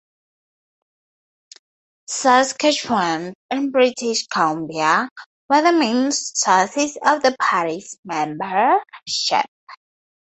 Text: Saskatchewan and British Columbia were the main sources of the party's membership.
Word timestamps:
Saskatchewan 2.07 3.35
and 3.51 3.71
British 3.71 4.25
Columbia 4.25 5.07
were 5.47 5.61
the 5.61 5.71
main 5.73 6.11
sources 6.11 6.97
of 7.05 7.21
the 7.21 7.35
party's 7.39 7.99
membership. 8.03 9.45